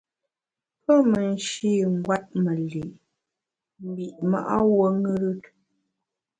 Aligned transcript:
Pe 0.83 0.93
me 1.09 1.21
nshî 1.33 1.73
ngwet 1.95 2.25
me 2.43 2.53
li’ 2.71 2.85
mbi’ 3.87 4.05
ma’ 4.29 4.41
wuo 4.69 4.87
ṅùrùt. 5.03 5.43